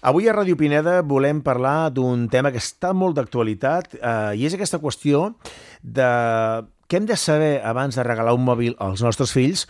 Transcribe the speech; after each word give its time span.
Avui 0.00 0.28
a 0.28 0.32
Ràdio 0.32 0.54
Pineda 0.54 1.00
volem 1.02 1.40
parlar 1.42 1.90
d'un 1.90 2.28
tema 2.30 2.52
que 2.54 2.60
està 2.62 2.92
molt 2.94 3.16
d'actualitat 3.18 3.96
eh, 3.98 4.38
i 4.38 4.46
és 4.46 4.54
aquesta 4.54 4.78
qüestió 4.78 5.32
de 5.82 6.06
què 6.86 7.00
hem 7.00 7.08
de 7.08 7.16
saber 7.18 7.56
abans 7.66 7.98
de 7.98 8.04
regalar 8.06 8.36
un 8.38 8.44
mòbil 8.46 8.76
als 8.78 9.02
nostres 9.02 9.34
fills 9.34 9.66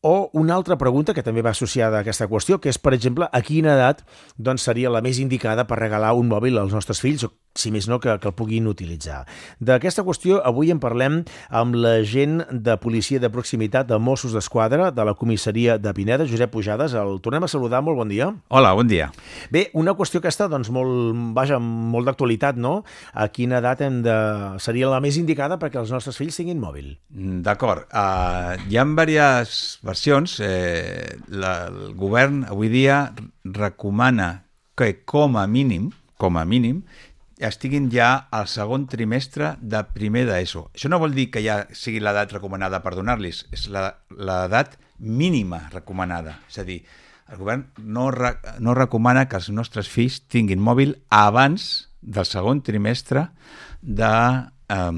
o 0.00 0.30
una 0.32 0.54
altra 0.56 0.78
pregunta 0.80 1.12
que 1.12 1.24
també 1.26 1.44
va 1.44 1.52
associada 1.52 1.98
a 1.98 2.04
aquesta 2.06 2.28
qüestió, 2.30 2.56
que 2.60 2.70
és, 2.72 2.78
per 2.80 2.94
exemple, 2.96 3.28
a 3.28 3.40
quina 3.44 3.74
edat 3.74 4.00
doncs, 4.38 4.64
seria 4.64 4.92
la 4.92 5.02
més 5.04 5.20
indicada 5.20 5.66
per 5.68 5.80
regalar 5.82 6.14
un 6.16 6.30
mòbil 6.30 6.56
als 6.56 6.72
nostres 6.72 7.02
fills 7.04 7.26
o 7.28 7.32
si 7.60 7.72
més 7.74 7.88
no, 7.88 7.98
que, 8.02 8.16
que 8.20 8.30
el 8.30 8.34
puguin 8.36 8.68
utilitzar. 8.70 9.24
D'aquesta 9.60 10.04
qüestió 10.06 10.40
avui 10.46 10.72
en 10.74 10.80
parlem 10.82 11.22
amb 11.48 11.76
l'agent 11.76 12.42
de 12.50 12.76
policia 12.82 13.22
de 13.22 13.30
proximitat 13.32 13.88
de 13.90 13.98
Mossos 13.98 14.34
d'Esquadra 14.36 14.90
de 14.94 15.06
la 15.06 15.16
comissaria 15.18 15.78
de 15.78 15.94
Pineda, 15.96 16.28
Josep 16.28 16.52
Pujades. 16.52 16.94
El 16.96 17.20
tornem 17.24 17.46
a 17.46 17.50
saludar, 17.50 17.82
molt 17.84 18.00
bon 18.00 18.12
dia. 18.12 18.30
Hola, 18.48 18.74
bon 18.76 18.90
dia. 18.90 19.10
Bé, 19.50 19.66
una 19.74 19.96
qüestió 19.98 20.22
que 20.22 20.32
està 20.32 20.50
doncs, 20.52 20.70
molt, 20.74 21.16
vaja, 21.36 21.60
molt 21.60 22.08
d'actualitat, 22.08 22.60
no? 22.60 22.80
A 23.14 23.28
quina 23.32 23.60
edat 23.62 23.84
hem 23.86 24.02
de... 24.06 24.16
seria 24.62 24.90
la 24.92 25.00
més 25.04 25.18
indicada 25.20 25.60
perquè 25.60 25.80
els 25.80 25.92
nostres 25.94 26.18
fills 26.18 26.36
tinguin 26.36 26.60
mòbil? 26.62 26.94
Mm, 27.14 27.40
d'acord. 27.46 27.88
Uh, 27.90 28.56
hi 28.68 28.78
ha 28.78 28.86
diverses 29.46 29.78
versions. 29.82 30.40
Eh, 30.40 31.16
la, 31.28 31.68
el 31.68 31.94
govern 31.98 32.44
avui 32.48 32.68
dia 32.72 33.12
recomana 33.44 34.44
que 34.76 35.04
com 35.04 35.36
a 35.36 35.46
mínim, 35.46 35.90
com 36.18 36.36
a 36.36 36.44
mínim, 36.44 36.82
estiguin 37.38 37.90
ja 37.92 38.28
al 38.32 38.46
segon 38.48 38.86
trimestre 38.88 39.54
de 39.60 39.82
primer 39.94 40.24
d'ESO. 40.28 40.70
Això 40.74 40.88
no 40.88 41.00
vol 41.02 41.14
dir 41.16 41.28
que 41.30 41.42
ja 41.44 41.64
sigui 41.76 42.00
l'edat 42.00 42.32
recomanada 42.32 42.80
per 42.84 42.94
donar-los, 42.96 43.44
és 43.52 43.66
l'edat 43.68 44.78
mínima 44.98 45.66
recomanada. 45.72 46.38
És 46.48 46.58
a 46.62 46.64
dir, 46.64 46.80
el 47.28 47.40
govern 47.40 47.66
no, 47.82 48.10
re, 48.14 48.36
no 48.62 48.74
recomana 48.78 49.26
que 49.28 49.36
els 49.40 49.50
nostres 49.50 49.90
fills 49.90 50.22
tinguin 50.32 50.62
mòbil 50.62 50.96
abans 51.10 51.88
del 52.00 52.26
segon 52.28 52.62
trimestre 52.64 53.26
de, 53.82 54.14
eh, 54.72 54.92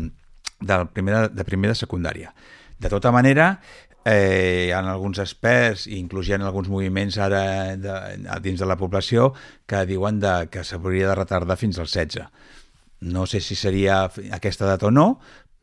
de, 0.61 0.79
primer, 0.93 1.29
de 1.33 1.49
primer 1.49 1.73
de 1.73 1.79
secundària. 1.81 2.35
De 2.79 2.91
tota 2.93 3.11
manera, 3.11 3.57
eh, 4.09 4.69
hi 4.69 4.73
ha 4.73 4.81
alguns 4.81 5.21
experts, 5.23 5.87
inclús 5.93 6.29
hi 6.29 6.37
ha 6.37 6.41
alguns 6.41 6.71
moviments 6.73 7.19
ara 7.21 7.43
de, 7.77 7.97
dins 8.45 8.61
de 8.61 8.69
la 8.69 8.79
població 8.81 9.33
que 9.69 9.85
diuen 9.89 10.21
de, 10.23 10.35
que 10.53 10.65
s'hauria 10.65 11.11
de 11.11 11.19
retardar 11.19 11.59
fins 11.61 11.79
als 11.79 11.97
16. 11.97 12.25
No 13.13 13.27
sé 13.31 13.41
si 13.45 13.55
seria 13.55 14.05
aquesta 14.35 14.67
data 14.67 14.89
o 14.89 14.91
no, 14.91 15.09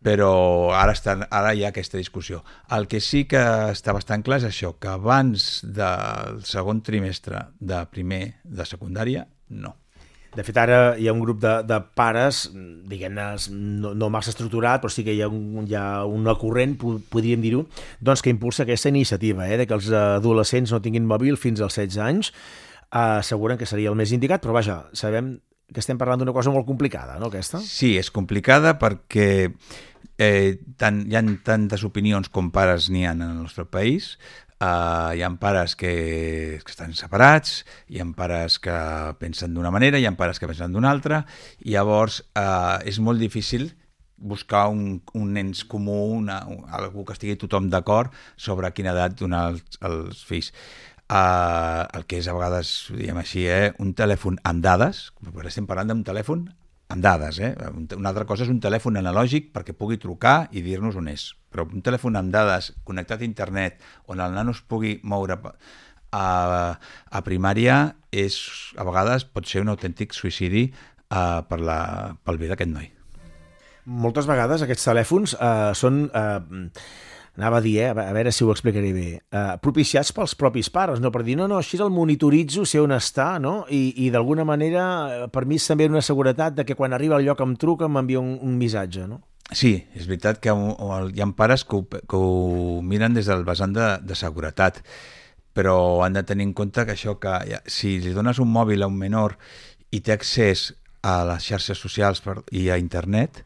però 0.05 0.71
ara, 0.77 0.93
està, 0.93 1.17
ara 1.33 1.55
hi 1.55 1.65
ha 1.65 1.71
aquesta 1.73 1.97
discussió. 1.97 2.43
El 2.77 2.85
que 2.87 3.01
sí 3.01 3.25
que 3.29 3.41
està 3.71 3.95
bastant 3.97 4.23
clar 4.25 4.37
és 4.43 4.49
això, 4.51 4.75
que 4.79 4.91
abans 4.93 5.63
del 5.65 6.43
segon 6.45 6.83
trimestre 6.85 7.47
de 7.59 7.81
primer 7.91 8.37
de 8.43 8.69
secundària, 8.69 9.25
no. 9.49 9.73
De 10.35 10.43
fet, 10.43 10.57
ara 10.59 10.79
hi 10.99 11.07
ha 11.07 11.13
un 11.15 11.21
grup 11.23 11.39
de, 11.43 11.53
de 11.63 11.79
pares, 11.95 12.45
diguem-ne, 12.91 13.27
no, 13.55 13.93
no 13.95 14.11
massa 14.11 14.33
estructurat, 14.33 14.83
però 14.83 14.91
sí 14.91 15.05
que 15.07 15.15
hi 15.15 15.23
ha, 15.23 15.29
un, 15.31 15.63
hi 15.69 15.77
ha 15.79 16.03
una 16.09 16.35
corrent, 16.39 16.75
podríem 16.81 17.43
dir-ho, 17.43 17.63
doncs 18.03 18.23
que 18.25 18.33
impulsa 18.33 18.65
aquesta 18.65 18.91
iniciativa, 18.91 19.47
eh, 19.47 19.59
de 19.61 19.67
que 19.69 19.77
els 19.77 19.87
adolescents 19.95 20.75
no 20.75 20.81
tinguin 20.83 21.07
mòbil 21.07 21.39
fins 21.39 21.63
als 21.63 21.79
16 21.79 22.03
anys. 22.03 22.33
Uh, 22.95 23.19
asseguren 23.19 23.57
que 23.59 23.67
seria 23.67 23.89
el 23.91 23.97
més 23.97 24.13
indicat, 24.15 24.43
però 24.43 24.53
vaja, 24.55 24.85
sabem 24.95 25.33
que 25.73 25.81
estem 25.81 25.97
parlant 25.97 26.21
d'una 26.21 26.35
cosa 26.35 26.51
molt 26.53 26.67
complicada, 26.67 27.17
no, 27.19 27.31
aquesta? 27.31 27.59
Sí, 27.63 27.95
és 27.97 28.11
complicada 28.13 28.75
perquè 28.79 29.27
eh, 30.21 30.55
tant, 30.79 31.01
hi 31.09 31.17
ha 31.17 31.23
tantes 31.47 31.83
opinions 31.87 32.29
com 32.31 32.51
pares 32.55 32.89
n'hi 32.91 33.05
ha 33.07 33.15
en 33.15 33.23
el 33.25 33.33
nostre 33.41 33.65
país, 33.65 34.15
Uh, 34.55 35.11
hi 35.11 35.21
ha 35.21 35.29
pares 35.35 35.75
que, 35.75 36.61
que 36.63 36.71
estan 36.71 36.93
separats, 36.95 37.65
hi 37.91 37.99
ha 37.99 38.05
pares 38.15 38.55
que 38.63 38.75
pensen 39.19 39.53
d'una 39.53 39.71
manera, 39.73 39.99
hi 39.99 40.07
ha 40.07 40.13
pares 40.15 40.39
que 40.39 40.47
pensen 40.47 40.71
d'una 40.71 40.93
altra, 40.95 41.25
i 41.59 41.75
llavors 41.75 42.21
uh, 42.39 42.79
és 42.87 43.01
molt 43.03 43.19
difícil 43.19 43.73
buscar 44.15 44.69
un, 44.71 45.01
un 45.13 45.35
ens 45.37 45.65
comú, 45.67 45.99
una, 46.21 46.39
algú 46.71 47.03
que 47.03 47.17
estigui 47.17 47.35
tothom 47.35 47.67
d'acord 47.69 48.15
sobre 48.39 48.71
quina 48.71 48.95
edat 48.95 49.19
donar 49.19 49.49
els, 49.51 49.79
els 49.83 50.23
fills. 50.23 50.53
Uh, 51.05 51.83
el 51.93 52.07
que 52.07 52.17
és 52.23 52.31
a 52.31 52.33
vegades, 52.33 52.75
diguem 52.95 53.19
així, 53.21 53.43
eh, 53.51 53.73
un 53.83 53.91
telèfon 53.93 54.39
amb 54.47 54.63
dades, 54.63 55.09
estem 55.43 55.67
parlant 55.67 55.91
d'un 55.91 56.07
telèfon 56.07 56.47
amb 56.93 57.01
dades, 57.01 57.39
eh? 57.39 57.53
Una 57.97 58.11
altra 58.11 58.25
cosa 58.29 58.45
és 58.45 58.51
un 58.51 58.59
telèfon 58.61 58.99
analògic 58.99 59.49
perquè 59.55 59.73
pugui 59.77 59.97
trucar 60.01 60.49
i 60.53 60.61
dir-nos 60.65 60.97
on 60.99 61.09
és. 61.09 61.31
Però 61.49 61.65
un 61.65 61.81
telèfon 61.85 62.17
amb 62.19 62.33
dades 62.33 62.71
connectat 62.85 63.23
a 63.23 63.27
internet 63.27 63.81
on 64.11 64.21
el 64.21 64.35
nano 64.35 64.53
es 64.53 64.61
pugui 64.61 64.99
moure 65.03 65.37
a, 66.15 66.25
a 67.09 67.23
primària 67.25 67.95
és, 68.11 68.37
a 68.77 68.85
vegades 68.87 69.25
pot 69.25 69.49
ser 69.49 69.65
un 69.65 69.73
autèntic 69.73 70.13
suïcidi 70.13 70.67
uh, 70.69 71.41
per 71.49 71.59
la, 71.59 71.79
pel 72.23 72.39
bé 72.41 72.51
d'aquest 72.51 72.71
noi. 72.71 72.91
Moltes 73.85 74.29
vegades 74.29 74.65
aquests 74.65 74.91
telèfons 74.91 75.35
uh, 75.39 75.73
són... 75.77 76.07
Uh, 76.13 76.71
anava 77.37 77.57
a 77.57 77.61
dir, 77.61 77.77
eh, 77.79 77.89
a 77.89 78.13
veure 78.15 78.31
si 78.31 78.43
ho 78.43 78.51
explicaré 78.51 78.91
bé, 78.95 79.07
uh, 79.35 79.57
propiciats 79.61 80.13
pels 80.15 80.35
propis 80.39 80.69
pares, 80.71 81.01
no? 81.03 81.11
per 81.11 81.23
dir, 81.27 81.35
no, 81.39 81.47
no, 81.51 81.59
així 81.59 81.79
el 81.81 81.91
monitoritzo, 81.91 82.65
sé 82.65 82.79
on 82.79 82.95
està, 82.95 83.35
no? 83.43 83.65
I, 83.69 84.05
i 84.05 84.09
d'alguna 84.13 84.45
manera, 84.47 84.85
eh, 85.25 85.27
per 85.31 85.45
mi 85.45 85.59
és 85.59 85.67
també 85.67 85.89
una 85.91 86.03
seguretat 86.05 86.55
de 86.55 86.65
que 86.65 86.77
quan 86.79 86.95
arriba 86.95 87.19
al 87.19 87.27
lloc 87.27 87.43
em 87.43 87.55
truca 87.59 87.91
m'envia 87.91 88.23
un, 88.23 88.37
un 88.41 88.55
missatge, 88.57 89.07
no? 89.11 89.21
Sí, 89.53 89.75
és 89.93 90.07
veritat 90.09 90.39
que 90.41 90.49
hi 90.49 91.21
ha 91.21 91.27
pares 91.37 91.65
que 91.67 91.77
ho, 91.77 91.83
que 91.85 92.17
ho 92.17 92.79
miren 92.81 93.13
des 93.13 93.27
del 93.29 93.45
vessant 93.45 93.75
de, 93.75 93.91
de 94.01 94.17
seguretat, 94.17 94.81
però 95.55 96.01
han 96.03 96.17
de 96.17 96.23
tenir 96.25 96.47
en 96.49 96.55
compte 96.57 96.83
que 96.87 96.95
això 96.95 97.19
que 97.21 97.59
si 97.69 97.99
li 98.01 98.15
dones 98.15 98.41
un 98.41 98.49
mòbil 98.51 98.83
a 98.83 98.89
un 98.89 98.97
menor 98.97 99.37
i 99.93 100.01
té 100.01 100.15
accés 100.15 100.71
a 101.05 101.19
les 101.29 101.45
xarxes 101.45 101.77
socials 101.77 102.19
per, 102.25 102.39
i 102.49 102.65
a 102.73 102.79
internet, 102.81 103.43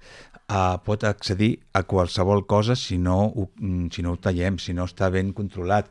uh, 0.49 0.77
pot 0.85 1.05
accedir 1.07 1.59
a 1.73 1.83
qualsevol 1.87 2.45
cosa 2.49 2.75
si 2.75 2.97
no, 2.97 3.21
ho, 3.29 3.49
mm, 3.59 3.93
si 3.93 4.03
no 4.03 4.13
ho 4.13 4.19
tallem, 4.19 4.57
si 4.59 4.73
no 4.73 4.87
està 4.89 5.09
ben 5.13 5.31
controlat. 5.33 5.89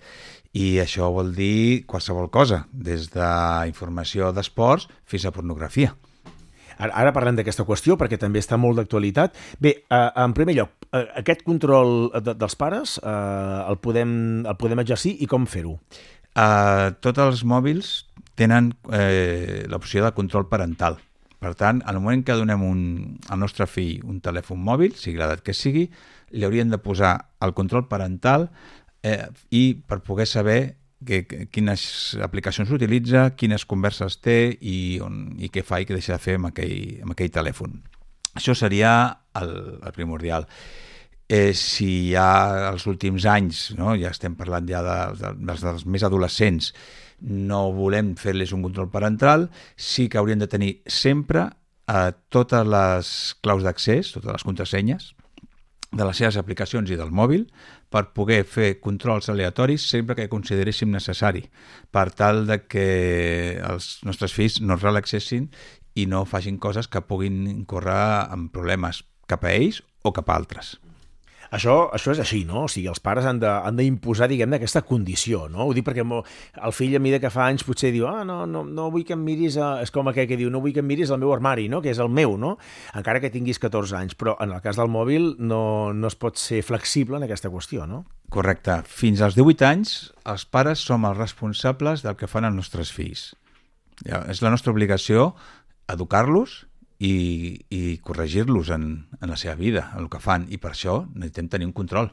I 0.59 0.79
això 0.83 1.11
vol 1.15 1.33
dir 1.37 1.87
qualsevol 1.87 2.31
cosa, 2.35 2.65
des 2.73 3.11
d'informació 3.13 4.33
d'esports 4.33 4.89
fins 5.07 5.27
a 5.29 5.33
pornografia. 5.33 5.95
Ara, 6.79 6.93
ara 6.95 7.13
parlem 7.15 7.39
d'aquesta 7.39 7.67
qüestió 7.67 7.97
perquè 7.99 8.19
també 8.19 8.41
està 8.43 8.57
molt 8.57 8.79
d'actualitat. 8.79 9.35
Bé, 9.61 9.75
eh, 9.83 10.11
en 10.23 10.35
primer 10.35 10.55
lloc, 10.55 10.71
eh, 10.93 11.05
aquest 11.21 11.43
control 11.47 12.13
de, 12.23 12.37
dels 12.39 12.55
pares 12.59 12.99
eh, 13.03 13.11
el, 13.69 13.81
podem, 13.83 14.13
el 14.47 14.57
podem 14.61 14.85
exercir 14.85 15.17
i 15.19 15.27
com 15.27 15.47
fer-ho? 15.47 15.77
Uh, 16.39 16.95
tots 17.03 17.19
els 17.19 17.41
mòbils 17.43 17.89
tenen 18.39 18.71
eh, 18.95 19.65
l'opció 19.67 20.05
de 20.05 20.13
control 20.15 20.47
parental. 20.47 21.01
Per 21.39 21.53
tant, 21.55 21.83
al 21.87 22.01
moment 22.01 22.25
que 22.27 22.35
donem 22.35 22.65
un, 22.67 22.81
al 23.31 23.39
nostre 23.39 23.69
fill 23.71 24.03
un 24.09 24.19
telèfon 24.25 24.59
mòbil, 24.59 24.97
sigui 24.99 25.21
l'edat 25.21 25.45
que 25.47 25.55
sigui, 25.55 25.87
li 26.35 26.45
haurien 26.45 26.73
de 26.73 26.81
posar 26.83 27.15
el 27.45 27.55
control 27.55 27.87
parental 27.89 28.49
eh, 29.07 29.29
i 29.55 29.63
per 29.87 30.01
poder 30.07 30.27
saber 30.27 30.59
que, 31.07 31.23
que, 31.31 31.47
quines 31.55 32.19
aplicacions 32.25 32.73
utilitza, 32.75 33.31
quines 33.39 33.65
converses 33.71 34.19
té 34.25 34.41
i, 34.59 34.99
on, 35.05 35.37
i 35.39 35.51
què 35.55 35.63
fa 35.63 35.79
i 35.79 35.87
què 35.87 35.95
deixa 35.95 36.17
de 36.17 36.23
fer 36.23 36.37
amb 36.41 36.51
aquell, 36.51 36.99
amb 37.07 37.15
aquell 37.15 37.33
telèfon. 37.39 37.79
Això 38.39 38.55
seria 38.59 38.93
el, 39.39 39.55
el 39.79 39.95
primordial. 39.95 40.47
Eh, 41.29 41.53
si 41.55 42.11
ja 42.15 42.71
els 42.71 42.87
últims 42.89 43.27
anys, 43.29 43.69
no, 43.79 43.93
ja 44.01 44.11
estem 44.15 44.35
parlant 44.39 44.67
ja 44.69 44.83
de, 44.85 44.99
de, 45.21 45.33
dels, 45.45 45.65
dels 45.65 45.85
més 45.87 46.07
adolescents, 46.07 46.73
no 47.21 47.69
volem 47.75 48.15
fer-les 48.17 48.53
un 48.55 48.63
control 48.63 48.91
parental, 48.91 49.49
sí 49.77 50.09
que 50.09 50.19
haurien 50.19 50.39
de 50.39 50.51
tenir 50.51 50.73
sempre 50.87 51.49
eh, 51.89 52.13
totes 52.29 52.67
les 52.67 53.13
claus 53.43 53.65
d'accés, 53.67 54.13
totes 54.15 54.33
les 54.33 54.47
contrasenyes 54.47 55.15
de 55.91 56.05
les 56.05 56.19
seves 56.21 56.37
aplicacions 56.37 56.91
i 56.93 56.99
del 57.01 57.13
mòbil 57.15 57.47
per 57.89 58.11
poder 58.13 58.43
fer 58.45 58.75
controls 58.85 59.31
aleatoris 59.33 59.87
sempre 59.89 60.17
que 60.19 60.29
consideréssim 60.29 60.91
necessari, 60.93 61.47
per 61.91 62.11
tal 62.13 62.45
de 62.49 62.61
que 62.69 62.89
els 63.65 64.03
nostres 64.05 64.35
fills 64.37 64.61
no 64.61 64.77
es 64.77 64.85
relaxessin 64.85 65.49
i 65.97 66.05
no 66.07 66.27
facin 66.29 66.59
coses 66.61 66.89
que 66.89 67.01
puguin 67.01 67.47
incórrer 67.49 68.29
en 68.35 68.51
problemes 68.53 69.03
cap 69.27 69.49
a 69.49 69.55
ells 69.57 69.81
o 70.05 70.13
cap 70.13 70.29
a 70.29 70.37
altres. 70.37 70.77
Això, 71.55 71.75
això 71.97 72.13
és 72.13 72.21
així, 72.21 72.43
no? 72.45 72.67
O 72.67 72.69
sigui, 72.69 72.89
els 72.91 73.01
pares 73.01 73.25
han 73.29 73.41
d'imposar, 73.41 74.29
diguem-ne, 74.29 74.59
aquesta 74.59 74.83
condició, 74.85 75.47
no? 75.49 75.65
Ho 75.65 75.73
dic 75.77 75.87
perquè 75.87 76.05
el 76.05 76.75
fill, 76.77 76.97
a 76.99 77.01
mesura 77.01 77.23
que 77.23 77.33
fa 77.33 77.47
anys, 77.49 77.65
potser 77.65 77.93
diu 77.95 78.05
ah, 78.11 78.21
no, 78.29 78.43
no, 78.51 78.65
no 78.69 78.89
vull 78.93 79.07
que 79.09 79.17
em 79.17 79.25
miris, 79.25 79.57
a... 79.57 79.79
és 79.85 79.93
com 79.95 80.11
aquell 80.13 80.29
que 80.29 80.37
diu, 80.37 80.53
no 80.53 80.61
vull 80.65 80.77
que 80.77 80.85
em 80.85 80.89
miris 80.89 81.13
el 81.15 81.23
meu 81.23 81.33
armari, 81.33 81.69
no? 81.73 81.81
Que 81.85 81.95
és 81.95 82.03
el 82.05 82.13
meu, 82.13 82.37
no? 82.41 82.57
Encara 82.99 83.23
que 83.25 83.33
tinguis 83.33 83.61
14 83.63 83.97
anys, 83.97 84.19
però 84.19 84.37
en 84.45 84.53
el 84.53 84.63
cas 84.65 84.77
del 84.77 84.93
mòbil 84.93 85.35
no, 85.41 85.63
no 85.97 86.13
es 86.13 86.19
pot 86.21 86.37
ser 86.37 86.61
flexible 86.67 87.17
en 87.17 87.25
aquesta 87.25 87.53
qüestió, 87.53 87.89
no? 87.89 88.05
Correcte. 88.29 88.83
Fins 88.85 89.25
als 89.25 89.39
18 89.39 89.65
anys, 89.65 89.99
els 90.29 90.45
pares 90.45 90.85
som 90.85 91.09
els 91.09 91.17
responsables 91.17 92.05
del 92.05 92.19
que 92.21 92.29
fan 92.29 92.45
els 92.45 92.61
nostres 92.61 92.93
fills. 92.93 93.31
Ja, 94.05 94.21
és 94.31 94.45
la 94.45 94.53
nostra 94.53 94.71
obligació 94.71 95.33
educar-los 95.89 96.68
i, 96.99 97.15
i 97.71 97.99
corregir-los 98.03 98.71
en, 98.75 99.07
en 99.21 99.31
la 99.31 99.39
seva 99.39 99.55
vida, 99.55 99.91
en 99.95 100.05
el 100.05 100.11
que 100.11 100.21
fan, 100.23 100.49
i 100.51 100.59
per 100.59 100.73
això 100.73 101.05
necessitem 101.15 101.51
tenir 101.53 101.69
un 101.71 101.77
control. 101.77 102.11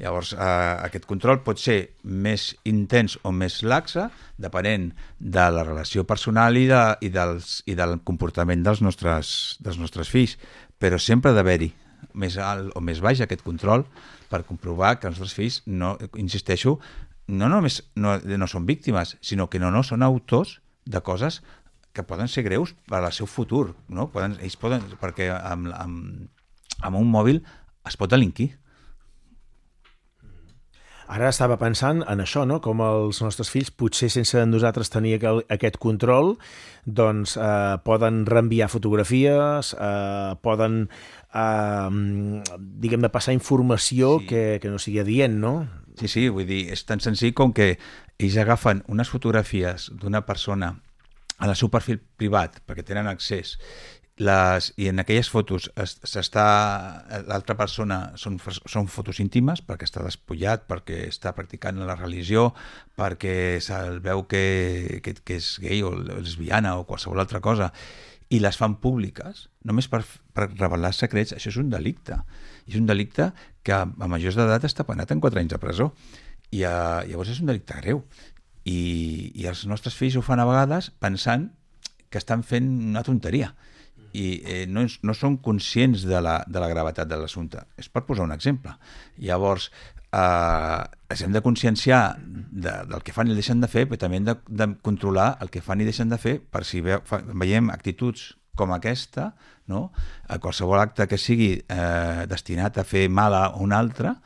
Llavors, 0.00 0.32
eh, 0.32 0.76
aquest 0.86 1.04
control 1.08 1.42
pot 1.44 1.60
ser 1.60 1.96
més 2.04 2.50
intens 2.68 3.18
o 3.24 3.32
més 3.36 3.60
laxa, 3.62 4.08
depenent 4.40 4.90
de 5.18 5.46
la 5.52 5.64
relació 5.66 6.06
personal 6.08 6.56
i, 6.56 6.64
de, 6.70 6.80
i, 7.04 7.10
dels, 7.12 7.60
i 7.68 7.76
del 7.76 7.98
comportament 8.08 8.64
dels 8.64 8.80
nostres, 8.84 9.34
dels 9.60 9.80
nostres 9.80 10.08
fills, 10.12 10.38
però 10.80 11.00
sempre 11.00 11.32
ha 11.32 11.36
d'haver-hi 11.36 11.72
més 12.16 12.38
alt 12.40 12.72
o 12.76 12.80
més 12.80 13.02
baix 13.04 13.20
aquest 13.20 13.44
control 13.44 13.84
per 14.30 14.46
comprovar 14.48 14.96
que 14.98 15.08
els 15.10 15.20
nostres 15.20 15.36
fills, 15.36 15.60
no, 15.66 15.96
insisteixo, 16.16 16.78
no 17.28 17.48
només 17.52 17.82
no, 17.94 18.16
no 18.24 18.48
són 18.48 18.64
víctimes, 18.66 19.18
sinó 19.20 19.50
que 19.50 19.60
no, 19.60 19.70
no 19.70 19.84
són 19.86 20.02
autors 20.02 20.58
de 20.90 21.00
coses 21.04 21.42
que 21.92 22.04
poden 22.06 22.28
ser 22.30 22.44
greus 22.46 22.74
per 22.88 23.02
al 23.02 23.12
seu 23.12 23.26
futur, 23.26 23.74
no? 23.88 24.08
Poden, 24.14 24.38
ells 24.40 24.56
poden, 24.60 24.84
perquè 25.00 25.30
amb, 25.34 25.70
amb, 25.74 26.28
amb 26.82 27.00
un 27.00 27.10
mòbil 27.10 27.42
es 27.86 27.98
pot 27.98 28.10
delinquir. 28.12 28.52
Ara 31.10 31.26
estava 31.32 31.56
pensant 31.58 32.04
en 32.06 32.20
això, 32.22 32.44
no? 32.46 32.60
com 32.62 32.78
els 32.86 33.18
nostres 33.18 33.48
fills, 33.50 33.72
potser 33.74 34.06
sense 34.14 34.44
nosaltres 34.46 34.92
tenir 34.94 35.16
aquel, 35.16 35.40
aquest 35.50 35.80
control, 35.82 36.36
doncs 36.86 37.34
eh, 37.34 37.78
poden 37.82 38.20
reenviar 38.30 38.68
fotografies, 38.70 39.72
eh, 39.74 40.36
poden, 40.46 40.84
eh, 41.34 41.88
diguem-ne, 42.84 43.10
passar 43.10 43.34
informació 43.34 44.20
sí. 44.20 44.28
que, 44.30 44.44
que 44.62 44.70
no 44.70 44.78
sigui 44.78 45.02
adient, 45.02 45.34
no? 45.42 45.54
Sí, 45.98 46.06
sí, 46.06 46.28
vull 46.30 46.46
dir, 46.46 46.68
és 46.76 46.86
tan 46.86 47.02
senzill 47.02 47.34
com 47.34 47.50
que 47.58 47.72
ells 48.20 48.38
agafen 48.38 48.84
unes 48.86 49.10
fotografies 49.10 49.90
d'una 49.90 50.22
persona 50.28 50.76
a 51.40 51.48
la 51.48 51.56
seu 51.56 51.70
perfil 51.72 51.98
privat, 52.20 52.60
perquè 52.68 52.84
tenen 52.86 53.08
accés, 53.08 53.56
les, 54.20 54.66
i 54.76 54.90
en 54.90 55.00
aquelles 55.00 55.30
fotos 55.32 55.70
s'està 55.80 56.44
l'altra 57.24 57.56
persona 57.56 58.12
són, 58.20 58.36
són 58.44 58.88
fotos 58.92 59.16
íntimes 59.22 59.62
perquè 59.64 59.88
està 59.88 60.04
despullat, 60.04 60.66
perquè 60.68 61.06
està 61.08 61.32
practicant 61.36 61.80
la 61.88 61.96
religió, 61.96 62.50
perquè 63.00 63.34
se'l 63.64 64.02
veu 64.04 64.26
que, 64.28 65.00
que, 65.04 65.16
que 65.24 65.38
és 65.40 65.54
gay 65.64 65.80
o 65.80 65.94
lesbiana 65.96 66.76
o 66.76 66.84
qualsevol 66.88 67.24
altra 67.24 67.40
cosa 67.40 67.70
i 68.30 68.42
les 68.44 68.60
fan 68.60 68.76
públiques 68.82 69.46
només 69.66 69.88
per, 69.90 70.02
per 70.36 70.50
revelar 70.52 70.92
secrets, 70.94 71.32
això 71.34 71.50
és 71.50 71.58
un 71.60 71.72
delicte. 71.72 72.20
És 72.68 72.76
un 72.78 72.86
delicte 72.86 73.30
que 73.66 73.74
a 73.74 74.08
majors 74.08 74.36
d'edat 74.38 74.68
està 74.68 74.86
penat 74.86 75.10
en 75.10 75.22
4 75.24 75.40
anys 75.40 75.56
de 75.56 75.58
presó. 75.62 75.90
I 76.54 76.62
a, 76.66 76.74
llavors 77.08 77.32
és 77.32 77.40
un 77.42 77.50
delicte 77.50 77.76
greu 77.80 78.04
i, 78.70 79.32
i 79.34 79.48
els 79.50 79.64
nostres 79.70 79.96
fills 79.98 80.18
ho 80.18 80.24
fan 80.24 80.42
a 80.42 80.48
vegades 80.48 80.90
pensant 81.02 81.48
que 82.10 82.18
estan 82.18 82.42
fent 82.46 82.68
una 82.90 83.04
tonteria 83.06 83.52
i 84.12 84.26
eh, 84.42 84.64
no, 84.66 84.82
no 85.06 85.14
són 85.14 85.38
conscients 85.44 86.02
de 86.08 86.18
la, 86.22 86.40
de 86.46 86.62
la 86.62 86.68
gravetat 86.72 87.08
de 87.08 87.18
l'assumpte. 87.20 87.62
És 87.78 87.86
per 87.92 88.02
posar 88.08 88.26
un 88.26 88.34
exemple. 88.34 88.74
Llavors, 89.22 89.68
eh, 90.10 90.80
ens 91.14 91.22
hem 91.22 91.36
de 91.36 91.42
conscienciar 91.44 92.02
de, 92.18 92.74
del 92.90 93.06
que 93.06 93.14
fan 93.14 93.30
i 93.30 93.38
deixen 93.38 93.62
de 93.62 93.70
fer, 93.70 93.86
però 93.86 94.02
també 94.02 94.18
hem 94.18 94.26
de, 94.26 94.36
de 94.48 94.68
controlar 94.82 95.32
el 95.44 95.52
que 95.54 95.62
fan 95.62 95.82
i 95.82 95.88
deixen 95.88 96.10
de 96.10 96.18
fer 96.18 96.40
per 96.42 96.64
si 96.66 96.82
ve, 96.84 96.98
fa, 97.06 97.22
veiem 97.30 97.70
actituds 97.70 98.32
com 98.58 98.74
aquesta, 98.74 99.30
no? 99.70 99.88
a 100.28 100.40
qualsevol 100.42 100.82
acte 100.82 101.06
que 101.08 101.18
sigui 101.20 101.52
eh, 101.60 102.26
destinat 102.28 102.80
a 102.80 102.84
fer 102.84 103.06
mal 103.08 103.36
a 103.36 103.44
un 103.62 103.72
altre, 103.72 104.16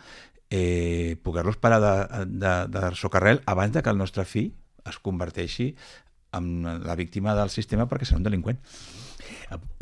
eh, 0.54 1.16
poder-los 1.22 1.56
parar 1.56 1.80
de, 1.82 2.26
de, 2.26 2.54
de 2.70 2.94
socarrel 2.94 3.42
abans 3.46 3.72
de 3.74 3.82
que 3.82 3.90
el 3.90 3.98
nostre 3.98 4.24
fill 4.24 4.52
es 4.86 5.00
converteixi 5.02 5.72
en 6.34 6.62
la 6.84 6.94
víctima 6.94 7.34
del 7.34 7.50
sistema 7.50 7.88
perquè 7.90 8.06
serà 8.06 8.20
un 8.20 8.28
delinqüent. 8.28 8.60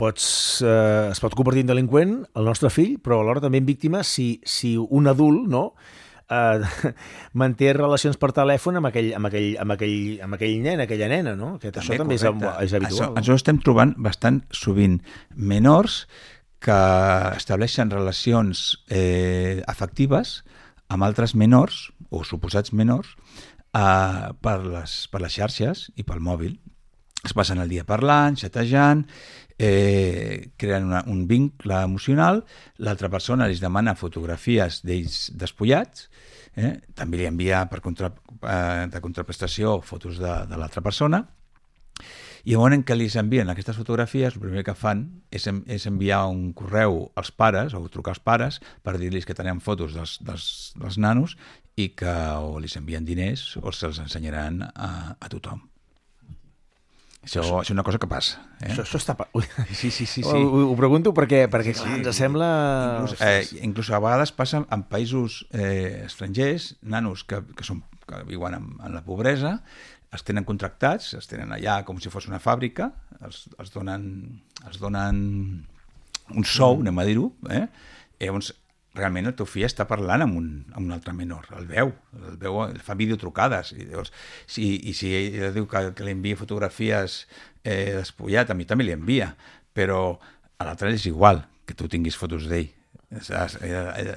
Pots, 0.00 0.24
eh, 0.64 1.10
es 1.10 1.20
pot 1.20 1.36
convertir 1.36 1.66
en 1.66 1.72
delinqüent 1.74 2.14
el 2.24 2.48
nostre 2.48 2.70
fill, 2.72 2.96
però 3.04 3.20
alhora 3.20 3.42
també 3.44 3.60
en 3.60 3.68
víctima 3.68 4.00
si, 4.06 4.40
si 4.48 4.74
un 4.80 5.12
adult 5.12 5.44
no, 5.52 5.62
eh, 6.32 6.92
manté 7.42 7.72
relacions 7.76 8.16
per 8.20 8.32
telèfon 8.36 8.80
amb 8.80 8.88
aquell, 8.88 9.12
amb 9.18 9.28
aquell, 9.28 9.50
amb 9.60 9.76
aquell, 9.76 9.98
amb 10.24 10.38
aquell 10.38 10.56
nen, 10.64 10.84
aquella 10.86 11.10
nena, 11.12 11.36
no? 11.36 11.56
Que 11.60 11.72
també, 11.72 11.84
això 11.84 12.00
també 12.00 12.16
és, 12.16 12.24
és 12.24 12.76
habitual. 12.80 13.10
Això, 13.10 13.10
això 13.20 13.36
estem 13.40 13.60
trobant 13.60 13.92
bastant 14.00 14.40
sovint. 14.56 15.02
Menors 15.36 16.06
que 16.62 16.80
estableixen 17.36 17.90
relacions 17.90 18.84
eh, 18.88 19.60
afectives 19.66 20.40
amb 20.92 21.08
altres 21.08 21.34
menors, 21.38 21.86
o 22.12 22.22
suposats 22.28 22.74
menors, 22.76 23.14
eh, 23.72 24.28
per, 24.44 24.58
les, 24.66 24.96
per 25.12 25.22
les 25.24 25.38
xarxes 25.38 25.88
i 25.96 26.04
pel 26.04 26.20
mòbil. 26.24 26.58
Es 27.22 27.34
passen 27.38 27.62
el 27.62 27.70
dia 27.70 27.86
parlant, 27.86 28.36
xatejant, 28.38 29.04
eh, 29.62 30.50
creen 30.58 30.88
una, 30.90 31.04
un 31.06 31.26
vincle 31.30 31.82
emocional, 31.86 32.42
l'altra 32.82 33.10
persona 33.12 33.46
els 33.46 33.62
demana 33.62 33.94
fotografies 33.94 34.80
d'ells 34.82 35.28
despullats, 35.38 36.08
eh, 36.58 36.74
també 36.98 37.20
li 37.20 37.28
envia 37.30 37.62
per 37.70 37.80
contra, 37.84 38.10
eh, 38.42 38.88
de 38.90 39.04
contraprestació 39.04 39.78
fotos 39.86 40.18
de, 40.18 40.34
de 40.50 40.58
l'altra 40.58 40.82
persona, 40.82 41.22
i 42.44 42.54
el 42.56 42.58
moment 42.58 42.80
en 42.80 42.84
què 42.86 42.96
li 42.98 43.08
envien 43.20 43.50
aquestes 43.52 43.78
fotografies, 43.78 44.34
el 44.34 44.42
primer 44.42 44.64
que 44.66 44.74
fan 44.74 45.04
és, 45.30 45.46
és 45.46 45.86
enviar 45.86 46.24
un 46.26 46.52
correu 46.58 47.04
als 47.14 47.30
pares, 47.30 47.74
o 47.74 47.82
trucar 47.88 48.16
als 48.16 48.22
pares, 48.22 48.60
per 48.82 48.96
dir-los 48.98 49.26
que 49.28 49.36
tenen 49.38 49.62
fotos 49.62 49.94
dels, 49.94 50.18
dels, 50.26 50.46
dels 50.74 50.98
nanos 50.98 51.36
i 51.78 51.92
que 51.96 52.12
o 52.42 52.58
li 52.60 52.70
envien 52.76 53.06
diners 53.06 53.52
o 53.62 53.72
se'ls 53.72 54.02
ensenyaran 54.02 54.62
a, 54.74 54.90
a 55.18 55.30
tothom. 55.32 55.62
Això, 57.22 57.38
això 57.38 57.60
és 57.62 57.70
una 57.70 57.84
cosa 57.86 58.00
que 58.02 58.08
passa. 58.10 58.40
Eh? 58.58 58.72
Això, 58.72 58.82
això 58.82 58.98
està... 58.98 59.14
Ui. 59.38 59.46
Sí, 59.70 59.92
sí, 59.94 60.06
sí. 60.10 60.24
sí. 60.24 60.26
Ho, 60.26 60.64
ho 60.72 60.74
pregunto 60.78 61.12
perquè, 61.14 61.44
perquè 61.50 61.76
clar, 61.76 61.86
sí, 61.86 62.00
ens 62.00 62.18
sembla... 62.18 62.48
Inclús, 63.04 63.22
eh, 63.22 63.62
inclús 63.62 63.90
a 63.94 64.00
vegades 64.02 64.34
passa 64.34 64.64
en 64.64 64.82
països 64.90 65.44
eh, 65.54 66.02
estrangers, 66.08 66.72
nanos 66.82 67.22
que, 67.22 67.38
que, 67.54 67.66
són, 67.66 67.84
que 68.10 68.24
viuen 68.26 68.58
en, 68.58 68.66
en 68.82 68.98
la 68.98 69.04
pobresa, 69.06 69.60
els 70.12 70.24
tenen 70.28 70.44
contractats, 70.48 71.12
els 71.16 71.28
tenen 71.30 71.54
allà 71.56 71.80
com 71.88 72.00
si 72.00 72.12
fos 72.12 72.28
una 72.28 72.40
fàbrica, 72.42 72.90
els, 73.24 73.46
els, 73.58 73.70
donen, 73.72 74.02
els 74.66 74.80
donen 74.82 75.22
un 76.32 76.44
sou, 76.44 76.76
mm. 76.76 76.82
anem 76.84 77.00
a 77.00 77.06
dir-ho, 77.08 77.30
eh? 77.50 77.64
I 78.20 78.28
llavors 78.28 78.52
realment 78.94 79.30
el 79.30 79.36
teu 79.36 79.48
fill 79.48 79.64
està 79.64 79.86
parlant 79.88 80.26
amb 80.26 80.36
un, 80.36 80.48
amb 80.74 80.84
un 80.84 80.92
altre 80.92 81.14
menor, 81.16 81.48
el 81.56 81.64
veu, 81.70 81.94
el 82.18 82.36
veu, 82.40 82.58
el 82.66 82.82
fa 82.84 82.96
videotrucades, 82.98 83.72
i, 83.78 83.86
llavors, 83.88 84.12
si, 84.44 84.68
i 84.90 84.92
si 84.96 85.14
ell 85.16 85.56
diu 85.56 85.68
que, 85.70 85.86
que 85.96 86.04
li 86.04 86.12
envia 86.12 86.36
fotografies 86.36 87.22
eh, 87.64 87.96
despullat, 87.96 88.52
a 88.52 88.58
mi 88.58 88.68
també 88.68 88.84
li 88.84 88.94
envia, 88.94 89.32
però 89.72 90.02
a 90.60 90.68
l'altre 90.68 90.92
és 90.92 91.08
igual 91.08 91.46
que 91.64 91.76
tu 91.78 91.88
tinguis 91.88 92.18
fotos 92.18 92.44
d'ell, 92.50 92.68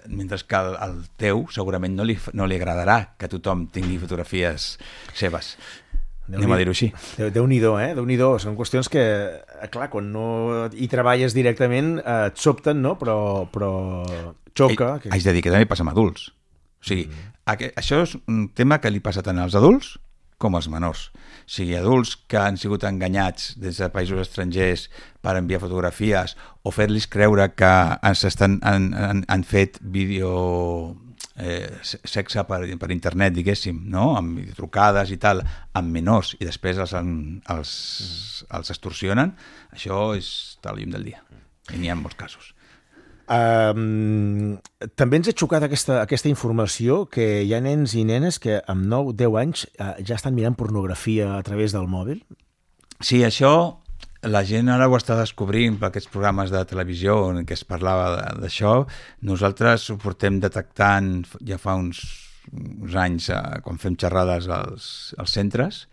mentre 0.07 0.37
que 0.47 0.59
el, 0.59 0.75
el 0.79 0.99
teu 1.19 1.45
segurament 1.51 1.95
no 1.97 2.05
li, 2.07 2.15
no 2.33 2.47
li 2.47 2.55
agradarà 2.55 3.15
que 3.19 3.27
tothom 3.31 3.65
tingui 3.75 3.97
fotografies 3.99 4.75
seves. 5.15 5.55
Anem 6.31 6.53
a 6.55 6.57
dir-ho 6.57 6.73
així. 6.73 6.89
Déu-n'hi-do, 7.19 7.75
eh? 7.81 7.91
déu 7.97 8.05
nhi. 8.07 8.17
Són 8.41 8.55
qüestions 8.57 8.89
que, 8.89 9.03
eh, 9.35 9.67
clar, 9.73 9.89
quan 9.93 10.07
no 10.13 10.27
hi 10.73 10.87
treballes 10.89 11.35
directament 11.37 11.99
eh, 11.99 12.31
et 12.31 12.41
sobten, 12.41 12.81
no? 12.81 12.95
Però, 13.01 13.17
però 13.53 13.71
xoca. 14.57 14.95
que... 15.03 15.13
Haig 15.13 15.27
de 15.27 15.35
dir 15.35 15.45
que 15.45 15.53
també 15.53 15.69
passa 15.69 15.85
amb 15.85 15.93
adults. 15.93 16.31
O 16.81 16.89
sigui, 16.89 17.05
mm. 17.09 17.29
aquest, 17.53 17.77
això 17.81 18.01
és 18.05 18.17
un 18.25 18.47
tema 18.57 18.79
que 18.81 18.91
li 18.93 19.03
passa 19.03 19.23
tant 19.25 19.39
als 19.41 19.57
adults 19.57 19.95
com 20.41 20.57
als 20.57 20.67
menors. 20.71 21.07
O 21.45 21.51
sigui, 21.57 21.75
adults 21.77 22.15
que 22.27 22.41
han 22.41 22.57
sigut 22.57 22.83
enganyats 22.87 23.53
des 23.61 23.77
de 23.79 23.89
països 23.93 24.25
estrangers 24.25 24.89
per 25.23 25.37
enviar 25.39 25.61
fotografies 25.63 26.35
o 26.65 26.73
fer-los 26.73 27.07
creure 27.11 27.51
que 27.55 27.71
estan, 28.11 28.59
han, 28.65 28.91
han, 28.97 29.23
han 29.29 29.45
fet 29.47 29.79
vídeo 29.81 30.95
eh, 31.37 31.69
sexe 31.83 32.43
per, 32.47 32.61
per 32.79 32.91
internet, 32.93 33.35
diguéssim, 33.35 33.83
no? 33.91 34.13
amb 34.17 34.41
trucades 34.57 35.11
i 35.11 35.19
tal, 35.21 35.43
amb 35.75 35.91
menors, 35.91 36.35
i 36.39 36.47
després 36.47 36.79
els, 36.81 36.95
els, 36.95 37.71
els 38.49 38.75
extorsionen, 38.75 39.35
això 39.75 40.09
és 40.17 40.29
tal 40.63 40.79
llum 40.79 40.95
del 40.95 41.09
dia. 41.11 41.23
I 41.73 41.81
n'hi 41.81 41.89
ha 41.89 41.97
molts 41.97 42.19
casos. 42.19 42.51
Um, 43.25 44.59
també 44.93 45.17
ens 45.17 45.31
ha 45.31 45.33
xocat 45.33 45.63
aquesta, 45.65 45.97
aquesta 46.03 46.29
informació 46.29 47.07
que 47.09 47.41
hi 47.41 47.55
ha 47.57 47.61
nens 47.63 47.95
i 47.97 48.03
nenes 48.05 48.37
que 48.37 48.59
amb 48.69 48.85
9-10 48.85 49.39
anys 49.41 49.63
uh, 49.79 49.95
ja 49.97 50.19
estan 50.19 50.35
mirant 50.37 50.57
pornografia 50.59 51.31
a 51.33 51.41
través 51.47 51.73
del 51.73 51.89
mòbil? 51.89 52.21
Sí, 53.01 53.23
això 53.25 53.81
la 54.25 54.41
gent 54.47 54.69
ara 54.71 54.87
ho 54.89 54.95
està 54.97 55.17
descobrint 55.19 55.77
per 55.79 55.89
aquests 55.89 56.09
programes 56.11 56.51
de 56.53 56.61
televisió 56.69 57.17
en 57.29 57.45
què 57.45 57.55
es 57.57 57.65
parlava 57.67 58.33
d'això. 58.41 58.83
Nosaltres 59.27 59.89
ho 59.91 59.97
portem 60.01 60.39
detectant 60.43 61.25
ja 61.45 61.59
fa 61.61 61.75
uns, 61.77 62.01
uns 62.51 62.95
anys 62.99 63.29
eh, 63.33 63.41
quan 63.65 63.81
fem 63.81 63.97
xerrades 64.01 64.49
als, 64.51 64.89
als 65.21 65.35
centres 65.37 65.85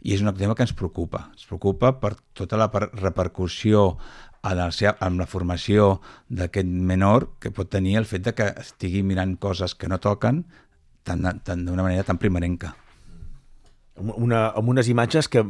i 0.00 0.14
és 0.14 0.22
un 0.24 0.32
tema 0.36 0.56
que 0.56 0.64
ens 0.64 0.76
preocupa. 0.76 1.26
Ens 1.34 1.48
preocupa 1.50 1.92
per 2.00 2.14
tota 2.36 2.58
la 2.60 2.70
repercussió 2.72 3.96
en, 4.42 4.58
el, 4.58 4.72
en 4.92 5.18
la 5.20 5.28
formació 5.28 5.90
d'aquest 6.28 6.68
menor 6.68 7.30
que 7.40 7.52
pot 7.52 7.70
tenir 7.70 7.98
el 8.00 8.08
fet 8.08 8.24
de 8.24 8.36
que 8.36 8.52
estigui 8.62 9.02
mirant 9.02 9.36
coses 9.40 9.74
que 9.74 9.90
no 9.90 10.00
toquen 10.00 10.44
d'una 11.04 11.82
manera 11.82 12.06
tan 12.06 12.20
primerenca. 12.22 12.74
Una, 14.00 14.48
amb 14.56 14.70
unes 14.72 14.88
imatges 14.88 15.28
que, 15.28 15.42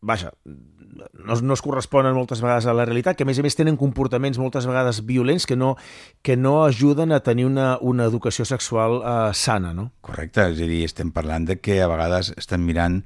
vaja, 0.00 0.32
no, 0.44 1.34
no 1.34 1.54
es 1.54 1.62
corresponen 1.62 2.14
moltes 2.16 2.40
vegades 2.42 2.66
a 2.66 2.74
la 2.76 2.86
realitat, 2.86 3.16
que 3.16 3.26
a 3.26 3.28
més 3.28 3.38
a 3.38 3.44
més 3.44 3.56
tenen 3.58 3.78
comportaments 3.80 4.38
moltes 4.40 4.66
vegades 4.68 5.00
violents 5.06 5.46
que 5.46 5.56
no, 5.56 5.74
que 6.22 6.36
no 6.36 6.64
ajuden 6.64 7.12
a 7.12 7.20
tenir 7.26 7.46
una, 7.46 7.76
una 7.80 8.06
educació 8.10 8.46
sexual 8.48 9.00
eh, 9.02 9.16
sana, 9.34 9.74
no? 9.74 9.90
Correcte, 10.04 10.48
és 10.54 10.62
a 10.62 10.70
dir, 10.70 10.84
estem 10.86 11.12
parlant 11.14 11.48
de 11.48 11.58
que 11.62 11.80
a 11.82 11.90
vegades 11.90 12.32
estan 12.36 12.64
mirant 12.66 13.02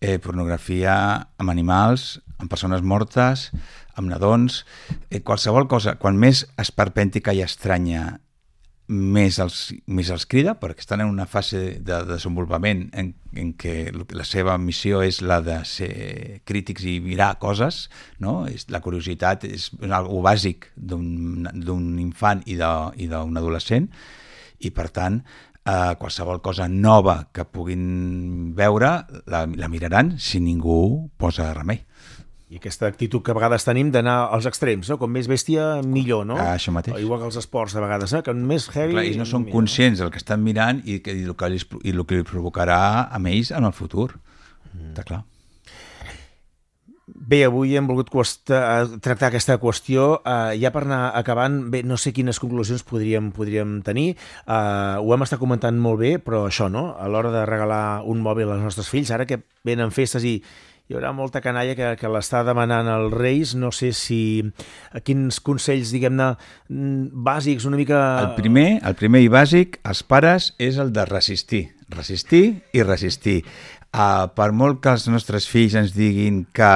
eh, 0.00 0.18
pornografia 0.22 0.96
amb 1.38 1.52
animals, 1.52 2.20
amb 2.38 2.50
persones 2.52 2.82
mortes, 2.82 3.50
amb 3.96 4.10
nadons, 4.12 4.64
eh, 5.10 5.22
qualsevol 5.22 5.68
cosa. 5.68 5.96
Quan 6.00 6.18
més 6.20 6.44
esperpèntica 6.60 7.34
i 7.34 7.42
estranya 7.44 8.20
més 8.88 9.38
els, 9.42 9.72
més 9.90 10.10
els 10.14 10.26
crida 10.30 10.54
perquè 10.60 10.84
estan 10.84 11.02
en 11.02 11.10
una 11.10 11.26
fase 11.26 11.78
de 11.82 11.96
desenvolupament 12.06 12.84
en, 12.94 13.12
en 13.34 13.52
què 13.58 13.90
la 13.92 14.26
seva 14.26 14.54
missió 14.62 15.00
és 15.02 15.18
la 15.26 15.40
de 15.42 15.58
ser 15.66 15.90
crítics 16.46 16.86
i 16.86 17.00
mirar 17.02 17.34
coses, 17.42 17.86
no? 18.22 18.44
La 18.70 18.82
curiositat 18.84 19.48
és 19.48 19.72
algo 19.90 20.22
bàsic 20.22 20.70
d'un 20.76 21.98
infant 22.02 22.44
i 22.46 22.56
d'un 22.60 23.42
adolescent 23.42 23.90
i 24.62 24.70
per 24.70 24.88
tant 24.94 25.20
eh, 25.66 25.94
qualsevol 25.98 26.40
cosa 26.40 26.68
nova 26.70 27.26
que 27.34 27.44
puguin 27.44 28.54
veure 28.56 28.92
la, 29.26 29.44
la 29.46 29.68
miraran 29.72 30.14
si 30.18 30.40
ningú 30.40 31.10
posa 31.18 31.52
remei. 31.54 31.82
I 32.46 32.60
aquesta 32.60 32.86
actitud 32.86 33.24
que 33.26 33.32
a 33.32 33.34
vegades 33.34 33.64
tenim 33.66 33.88
d'anar 33.90 34.28
als 34.30 34.46
extrems, 34.46 34.86
no? 34.92 35.00
com 35.00 35.10
més 35.10 35.26
bèstia, 35.26 35.80
millor, 35.82 36.22
no? 36.28 36.36
Ah, 36.38 36.52
això 36.54 36.70
mateix. 36.70 36.94
Igual 37.02 37.24
que 37.24 37.26
els 37.32 37.38
esports, 37.40 37.74
de 37.74 37.82
vegades, 37.82 38.12
eh? 38.14 38.20
que 38.22 38.34
més 38.38 38.68
heavy... 38.70 38.94
Clar, 38.94 39.06
ells 39.08 39.18
no 39.18 39.26
són 39.26 39.42
millor. 39.48 39.56
conscients 39.58 40.02
del 40.02 40.12
que 40.14 40.22
estan 40.22 40.44
mirant 40.46 40.78
i, 40.86 41.00
que, 41.02 41.10
i, 41.10 41.24
el 41.26 41.34
que 41.34 41.48
i 41.56 41.94
el 41.94 42.04
que 42.06 42.20
li 42.20 42.26
provocarà 42.28 42.78
a 43.10 43.22
ells 43.32 43.50
en 43.50 43.66
el 43.66 43.74
futur. 43.74 44.12
Mm. 44.70 44.92
Està 44.92 45.06
clar. 45.08 45.24
Bé, 47.06 47.40
avui 47.46 47.74
hem 47.78 47.86
volgut 47.86 48.08
qüesta, 48.10 48.60
tractar 49.02 49.32
aquesta 49.32 49.58
qüestió. 49.62 50.06
Uh, 50.22 50.54
ja 50.58 50.70
per 50.74 50.84
anar 50.84 51.00
acabant, 51.18 51.58
bé, 51.70 51.84
no 51.86 51.98
sé 51.98 52.10
quines 52.14 52.38
conclusions 52.42 52.82
podríem, 52.86 53.32
podríem 53.34 53.80
tenir. 53.86 54.12
Uh, 54.42 55.02
ho 55.02 55.14
hem 55.14 55.26
estat 55.26 55.42
comentant 55.42 55.78
molt 55.82 55.98
bé, 56.02 56.16
però 56.22 56.44
això, 56.46 56.70
no? 56.70 56.92
A 56.94 57.10
l'hora 57.10 57.34
de 57.34 57.44
regalar 57.46 58.06
un 58.06 58.22
mòbil 58.22 58.54
als 58.54 58.62
nostres 58.62 58.90
fills, 58.90 59.10
ara 59.14 59.26
que 59.26 59.38
venen 59.66 59.94
festes 59.94 60.26
i, 60.26 60.36
hi 60.86 60.94
haurà 60.94 61.10
molta 61.10 61.40
canalla 61.42 61.74
que, 61.74 61.88
que 61.98 62.10
l'està 62.10 62.44
demanant 62.46 62.86
als 62.90 63.14
Reis. 63.14 63.54
No 63.58 63.72
sé 63.74 63.90
si... 63.96 64.18
Quins 65.06 65.40
consells, 65.42 65.90
diguem-ne, 65.94 66.28
mm, 66.70 67.24
bàsics, 67.26 67.66
una 67.66 67.80
mica... 67.80 68.02
El 68.22 68.36
primer, 68.38 68.68
el 68.86 68.98
primer 68.98 69.24
i 69.24 69.30
bàsic, 69.32 69.80
els 69.86 70.04
pares, 70.06 70.52
és 70.62 70.78
el 70.82 70.92
de 70.94 71.06
resistir. 71.10 71.64
Resistir 71.90 72.44
i 72.74 72.86
resistir. 72.86 73.40
Uh, 73.96 74.28
per 74.36 74.50
molt 74.52 74.78
que 74.84 74.92
els 74.94 75.06
nostres 75.10 75.46
fills 75.50 75.74
ens 75.78 75.94
diguin 75.96 76.44
que 76.54 76.70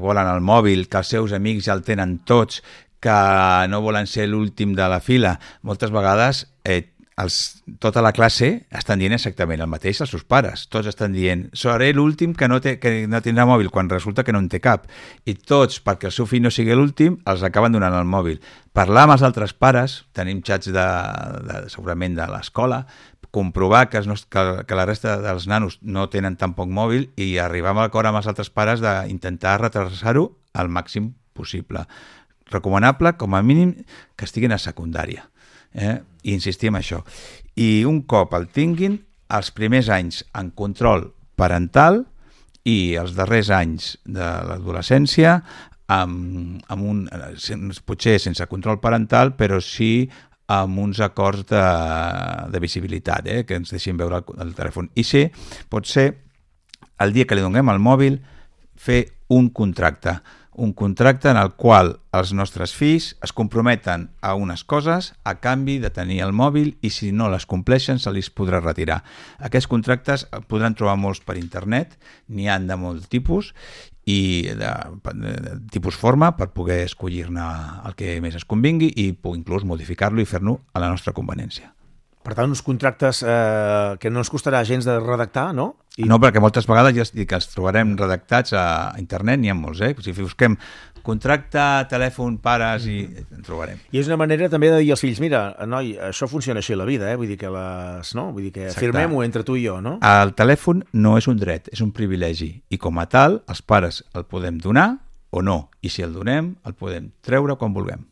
volen 0.00 0.30
el 0.30 0.42
mòbil, 0.42 0.88
que 0.88 1.02
els 1.02 1.14
seus 1.14 1.34
amics 1.36 1.68
ja 1.68 1.76
el 1.76 1.84
tenen 1.86 2.18
tots, 2.26 2.62
que 3.02 3.18
no 3.68 3.82
volen 3.82 4.06
ser 4.06 4.28
l'últim 4.30 4.74
de 4.78 4.86
la 4.88 5.00
fila, 5.02 5.34
moltes 5.66 5.90
vegades 5.90 6.46
eh, 6.62 6.92
els, 7.20 7.62
tota 7.82 8.02
la 8.04 8.12
classe 8.16 8.48
estan 8.72 9.02
dient 9.02 9.14
exactament 9.16 9.60
el 9.60 9.70
mateix 9.70 10.00
als 10.00 10.12
seus 10.14 10.24
pares. 10.24 10.64
Tots 10.72 10.88
estan 10.90 11.12
dient, 11.16 11.46
seré 11.56 11.92
l'últim 11.92 12.34
que, 12.38 12.48
no 12.48 12.60
té, 12.64 12.78
que 12.80 13.06
no 13.10 13.20
tindrà 13.24 13.46
mòbil, 13.48 13.70
quan 13.74 13.90
resulta 13.90 14.24
que 14.24 14.32
no 14.32 14.40
en 14.42 14.48
té 14.52 14.62
cap. 14.64 14.88
I 15.28 15.36
tots, 15.36 15.80
perquè 15.84 16.08
el 16.08 16.16
seu 16.16 16.28
fill 16.30 16.44
no 16.44 16.52
sigui 16.54 16.76
l'últim, 16.76 17.18
els 17.28 17.44
acaben 17.46 17.74
donant 17.76 17.96
el 17.98 18.08
mòbil. 18.08 18.40
Parlar 18.72 19.06
amb 19.06 19.16
els 19.16 19.26
altres 19.28 19.52
pares, 19.52 20.02
tenim 20.16 20.40
xats 20.46 20.72
de, 20.72 20.88
de, 21.48 21.64
segurament 21.72 22.16
de 22.16 22.28
l'escola, 22.32 22.84
comprovar 23.32 23.86
que, 23.88 23.98
els, 23.98 24.26
que, 24.28 24.42
que 24.68 24.76
la 24.76 24.84
resta 24.84 25.16
dels 25.24 25.48
nanos 25.48 25.78
no 25.80 26.04
tenen 26.12 26.36
tampoc 26.36 26.68
mòbil 26.68 27.08
i 27.16 27.38
arribar 27.40 27.72
a 27.72 27.86
l'acord 27.86 28.10
amb 28.10 28.20
els 28.20 28.28
altres 28.28 28.52
pares 28.52 28.84
d'intentar 28.84 29.56
retrasar-ho 29.62 30.28
al 30.52 30.68
màxim 30.68 31.14
possible. 31.32 31.86
Recomanable, 32.52 33.16
com 33.18 33.34
a 33.34 33.42
mínim, 33.42 33.74
que 34.16 34.28
estiguin 34.28 34.52
a 34.52 34.60
secundària 34.60 35.26
eh? 35.74 36.00
i 36.22 36.36
insistir 36.36 36.70
en 36.70 36.78
això. 36.80 37.02
I 37.56 37.84
un 37.88 38.02
cop 38.08 38.34
el 38.38 38.48
tinguin, 38.52 39.00
els 39.32 39.50
primers 39.56 39.88
anys 39.92 40.22
en 40.36 40.52
control 40.56 41.08
parental 41.40 42.02
i 42.68 42.94
els 43.00 43.16
darrers 43.16 43.50
anys 43.50 43.94
de 44.04 44.26
l'adolescència 44.48 45.38
amb, 45.92 46.60
amb 46.68 46.84
un, 46.84 47.06
potser 47.86 48.18
sense 48.22 48.46
control 48.50 48.78
parental, 48.80 49.34
però 49.36 49.60
sí 49.64 50.08
amb 50.52 50.78
uns 50.82 51.00
acords 51.00 51.46
de, 51.48 51.62
de 52.52 52.60
visibilitat, 52.60 53.26
eh? 53.26 53.40
que 53.48 53.56
ens 53.56 53.72
deixin 53.72 53.96
veure 53.96 54.20
el, 54.20 54.44
el 54.44 54.52
telèfon. 54.56 54.90
I 55.00 55.04
sí, 55.06 55.24
pot 55.72 55.88
ser 55.88 56.06
el 57.02 57.14
dia 57.16 57.26
que 57.26 57.38
li 57.38 57.44
donem 57.44 57.72
el 57.72 57.80
mòbil 57.82 58.20
fer 58.76 59.04
un 59.32 59.48
contracte 59.54 60.18
un 60.54 60.72
contracte 60.72 61.30
en 61.30 61.38
el 61.40 61.54
qual 61.56 61.94
els 62.12 62.32
nostres 62.36 62.74
fills 62.76 63.12
es 63.24 63.32
comprometen 63.32 64.10
a 64.20 64.34
unes 64.36 64.64
coses 64.68 65.12
a 65.24 65.38
canvi 65.40 65.78
de 65.80 65.90
tenir 65.90 66.20
el 66.26 66.34
mòbil 66.36 66.74
i 66.84 66.90
si 66.92 67.12
no 67.12 67.30
les 67.32 67.46
compleixen 67.48 67.98
se 67.98 68.12
li 68.12 68.20
podrà 68.34 68.60
retirar. 68.60 69.00
Aquests 69.40 69.68
contractes 69.68 70.26
podran 70.48 70.76
trobar 70.76 70.98
molts 71.00 71.22
per 71.24 71.38
internet, 71.40 71.96
n'hi 72.28 72.48
han 72.48 72.68
de 72.68 72.76
molt 72.76 73.08
tipus 73.08 73.52
i 74.04 74.50
de, 74.58 74.72
de, 75.14 75.36
de 75.40 75.58
tipus 75.72 75.96
forma 75.96 76.32
per 76.36 76.50
poder 76.52 76.82
escollir-ne 76.84 77.44
el 77.86 77.94
que 77.96 78.18
més 78.20 78.36
es 78.36 78.44
convingui 78.44 78.92
i 78.96 79.12
inclús 79.14 79.64
modificar-lo 79.64 80.20
i 80.20 80.28
fer-lo 80.28 80.60
a 80.74 80.82
la 80.82 80.90
nostra 80.90 81.14
conveniència. 81.16 81.72
Per 82.22 82.36
tant, 82.38 82.50
uns 82.50 82.62
contractes 82.62 83.24
eh, 83.26 83.96
que 83.98 84.10
no 84.10 84.22
ens 84.22 84.30
costarà 84.30 84.62
gens 84.66 84.86
de 84.86 84.98
redactar, 85.00 85.50
no? 85.56 85.72
I... 86.00 86.06
No, 86.08 86.16
perquè 86.22 86.40
moltes 86.40 86.64
vegades 86.68 86.96
ja 86.96 87.04
dic 87.12 87.28
que 87.28 87.36
els 87.36 87.50
trobarem 87.52 87.92
redactats 87.98 88.54
a 88.56 88.64
internet, 89.00 89.40
n'hi 89.42 89.52
ha 89.52 89.56
molts, 89.58 89.82
eh? 89.84 89.92
Si 90.00 90.14
busquem 90.16 90.56
contracte, 91.04 91.60
telèfon, 91.90 92.38
pares, 92.42 92.86
i 92.88 93.02
mm. 93.04 93.26
en 93.36 93.44
trobarem. 93.44 93.80
I 93.92 94.00
és 94.00 94.08
una 94.08 94.16
manera 94.20 94.48
també 94.52 94.70
de 94.72 94.78
dir 94.80 94.92
als 94.94 95.02
fills, 95.04 95.20
mira, 95.20 95.42
noi, 95.68 95.92
això 96.10 96.28
funciona 96.30 96.62
així 96.62 96.78
la 96.78 96.86
vida, 96.88 97.10
eh? 97.10 97.18
Vull 97.20 97.34
dir 97.34 97.38
que 97.40 97.50
les, 97.52 98.14
no? 98.16 98.30
Vull 98.32 98.48
dir 98.48 98.54
que 98.54 98.70
firmem-ho 98.76 99.24
entre 99.26 99.44
tu 99.44 99.58
i 99.58 99.66
jo, 99.66 99.80
no? 99.84 99.98
El 100.06 100.32
telèfon 100.38 100.84
no 100.94 101.16
és 101.20 101.28
un 101.28 101.40
dret, 101.42 101.68
és 101.74 101.82
un 101.84 101.92
privilegi. 101.92 102.54
I 102.72 102.80
com 102.80 103.02
a 103.02 103.08
tal, 103.10 103.42
els 103.50 103.60
pares 103.66 104.00
el 104.16 104.24
podem 104.30 104.62
donar 104.62 104.88
o 105.30 105.42
no. 105.44 105.58
I 105.82 105.92
si 105.92 106.06
el 106.06 106.14
donem, 106.16 106.54
el 106.64 106.78
podem 106.78 107.10
treure 107.26 107.58
quan 107.60 107.76
vulguem. 107.76 108.06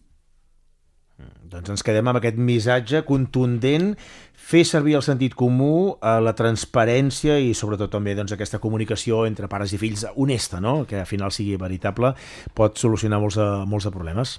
Doncs 1.51 1.73
ens 1.75 1.83
quedem 1.87 2.07
amb 2.07 2.21
aquest 2.21 2.39
missatge 2.39 3.03
contundent, 3.09 3.93
fer 4.51 4.63
servir 4.67 4.97
el 4.99 5.05
sentit 5.07 5.35
comú, 5.39 5.97
eh, 5.97 6.19
la 6.23 6.35
transparència 6.39 7.39
i 7.43 7.53
sobretot 7.55 7.91
també 7.93 8.15
doncs, 8.19 8.35
aquesta 8.37 8.61
comunicació 8.63 9.25
entre 9.27 9.51
pares 9.51 9.75
i 9.75 9.81
fills 9.83 10.07
honesta, 10.15 10.61
no? 10.63 10.85
que 10.87 11.03
al 11.03 11.11
final 11.11 11.35
sigui 11.35 11.59
veritable, 11.61 12.15
pot 12.55 12.79
solucionar 12.79 13.21
molts 13.23 13.39
de, 13.41 13.51
molts 13.67 13.89
de 13.89 13.95
problemes. 13.95 14.39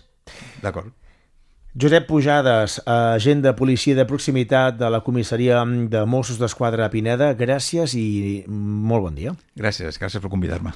D'acord. 0.63 0.91
Josep 1.71 2.03
Pujades, 2.09 2.81
agent 2.85 3.45
de 3.45 3.53
policia 3.55 3.95
de 3.95 4.03
proximitat 4.05 4.75
de 4.75 4.89
la 4.91 4.99
comissaria 5.05 5.63
de 5.63 6.03
Mossos 6.03 6.39
d'Esquadra 6.41 6.89
a 6.89 6.91
Pineda, 6.91 7.31
gràcies 7.39 7.95
i 7.95 8.43
molt 8.47 9.07
bon 9.07 9.15
dia. 9.15 9.35
Gràcies, 9.55 9.95
gràcies 9.95 10.19
per 10.19 10.33
convidar-me. 10.33 10.75